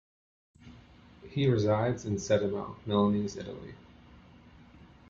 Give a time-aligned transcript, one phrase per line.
[1.29, 3.75] He resides in Settimo Milanese, Italy.